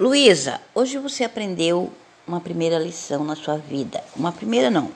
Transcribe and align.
Luísa, 0.00 0.60
hoje 0.74 0.98
você 0.98 1.24
aprendeu 1.24 1.92
uma 2.26 2.40
primeira 2.40 2.78
lição 2.78 3.24
na 3.24 3.36
sua 3.36 3.56
vida. 3.56 4.02
Uma 4.16 4.32
primeira 4.32 4.70
não, 4.70 4.90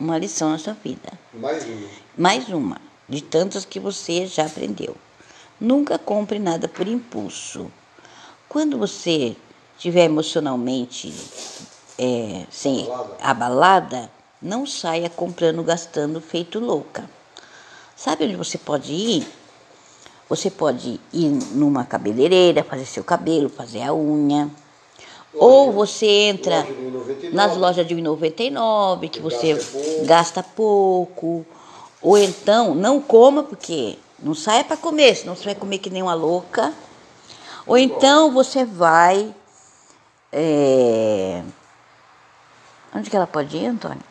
uma 0.00 0.16
lição 0.16 0.50
na 0.50 0.58
sua 0.58 0.72
vida. 0.72 1.12
Mais 1.34 1.64
uma. 1.64 1.88
Mais 2.16 2.48
uma, 2.48 2.80
de 3.08 3.22
tantas 3.22 3.64
que 3.64 3.78
você 3.78 4.26
já 4.26 4.46
aprendeu. 4.46 4.96
Nunca 5.60 5.98
compre 5.98 6.38
nada 6.38 6.66
por 6.66 6.86
impulso. 6.86 7.70
Quando 8.48 8.78
você 8.78 9.36
estiver 9.76 10.04
emocionalmente 10.04 11.12
é, 11.98 12.46
sem 12.50 12.84
Abalada. 12.84 13.16
abalada, 13.20 14.10
não 14.40 14.66
saia 14.66 15.10
comprando, 15.10 15.62
gastando, 15.62 16.20
feito 16.20 16.58
louca. 16.58 17.08
Sabe 17.96 18.24
onde 18.24 18.36
você 18.36 18.56
pode 18.56 18.92
ir? 18.92 19.26
Você 20.28 20.50
pode 20.50 21.00
ir 21.12 21.28
numa 21.52 21.84
cabeleireira, 21.84 22.62
fazer 22.62 22.84
seu 22.84 23.02
cabelo, 23.02 23.48
fazer 23.48 23.82
a 23.82 23.94
unha. 23.94 24.50
Ou 25.34 25.72
você 25.72 26.06
entra 26.06 26.56
Loja 26.60 26.72
de 27.14 27.26
1,99. 27.28 27.32
nas 27.32 27.56
lojas 27.56 27.86
de 27.86 27.94
1,99, 27.94 29.08
que 29.10 29.20
você 29.20 29.54
Gasta 29.54 29.72
pouco. 29.72 30.06
gasta 30.06 30.42
pouco. 30.42 31.46
Ou 32.02 32.18
então, 32.18 32.74
não 32.74 33.00
coma, 33.00 33.42
porque 33.42 33.98
não 34.18 34.34
saia 34.34 34.64
para 34.64 34.76
comer, 34.76 35.14
senão 35.16 35.34
você 35.36 35.44
vai 35.44 35.54
comer 35.54 35.78
que 35.78 35.90
nem 35.90 36.02
uma 36.02 36.14
louca. 36.14 36.72
Ou 37.66 37.76
então 37.78 38.32
você 38.32 38.64
vai. 38.64 39.34
é, 40.32 41.42
Onde 42.94 43.10
que 43.10 43.16
ela 43.16 43.26
pode 43.26 43.56
ir, 43.56 43.66
Antônio? 43.66 44.02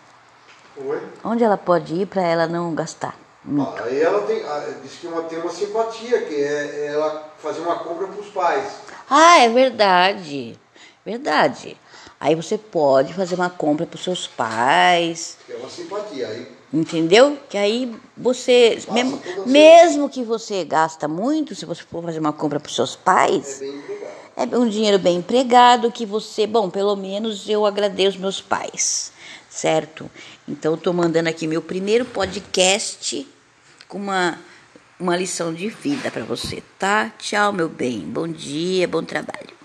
Oi? 0.78 1.02
Onde 1.24 1.44
ela 1.44 1.58
pode 1.58 1.94
ir 1.96 2.06
para 2.06 2.22
ela 2.22 2.46
não 2.48 2.74
gastar? 2.76 3.16
Hum. 3.48 3.66
Aí 3.84 4.02
ela 4.02 4.22
tem, 4.24 4.44
ah, 4.44 4.74
diz 4.84 4.94
que 4.94 5.08
uma, 5.08 5.24
tem 5.24 5.40
uma 5.40 5.52
simpatia, 5.52 6.22
que 6.24 6.36
é 6.36 6.88
ela 6.88 7.34
fazer 7.38 7.62
uma 7.62 7.80
compra 7.80 8.08
para 8.08 8.20
os 8.20 8.28
pais. 8.28 8.74
Ah, 9.10 9.40
é 9.40 9.48
verdade. 9.48 10.60
Verdade. 11.06 11.78
Aí 12.20 12.36
você 12.36 12.58
pode 12.58 13.14
fazer 13.14 13.36
uma 13.36 13.50
compra 13.50 13.86
para 13.86 13.96
os 13.96 14.04
seus 14.04 14.28
pais, 14.28 15.38
é 15.50 15.56
uma 15.56 15.70
simpatia. 15.70 16.28
Aí 16.28 16.58
entendeu? 16.74 17.38
Que 17.48 17.58
aí 17.58 17.96
você, 18.16 18.78
mesmo, 18.92 19.22
mesmo 19.46 20.10
que 20.10 20.24
você 20.24 20.66
gasta 20.66 21.08
muito, 21.08 21.56
se 21.56 21.66
você 21.66 21.84
for 21.84 22.04
fazer 22.04 22.20
uma 22.20 22.34
compra 22.34 22.60
para 22.60 22.70
os 22.70 22.76
seus 22.76 22.96
é 22.96 22.98
pais, 23.04 23.60
bem 23.60 23.70
empregado. 23.70 24.54
é 24.54 24.58
um 24.58 24.68
dinheiro 24.68 25.00
bem 25.00 25.18
empregado 25.18 25.92
que 25.92 26.06
você, 26.06 26.46
bom, 26.46 26.70
pelo 26.70 26.96
menos 26.96 27.48
eu 27.48 27.66
agradeço 27.66 28.20
meus 28.20 28.42
pais, 28.42 29.12
certo? 29.50 30.10
Então 30.48 30.74
eu 30.74 30.78
tô 30.78 30.92
mandando 30.92 31.30
aqui 31.30 31.48
meu 31.48 31.62
primeiro 31.62 32.04
podcast 32.04 33.28
com 33.88 33.98
uma 33.98 34.38
uma 35.00 35.16
lição 35.16 35.54
de 35.54 35.70
vida 35.70 36.10
para 36.10 36.24
você, 36.24 36.64
tá? 36.80 37.12
Tchau, 37.20 37.54
meu 37.54 37.70
bem. 37.70 38.00
Bom 38.00 38.28
dia, 38.28 38.88
bom 38.88 39.04
trabalho. 39.04 39.57